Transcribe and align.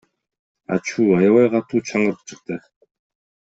Ачуу, 0.77 1.05
аябай 1.19 1.45
катуу 1.57 1.85
чаңырык 1.91 2.27
чыкты. 2.33 2.61